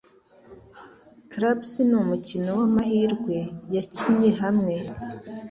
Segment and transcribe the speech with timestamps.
[1.31, 3.37] Craps ni umukino wamahirwe
[3.75, 4.75] yakinnye hamwe.